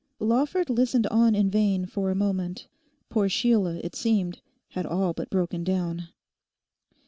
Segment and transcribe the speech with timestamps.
[0.17, 2.67] Lawford listened on in vain for a moment;
[3.09, 6.07] poor Sheila, it seemed, had all but broken down.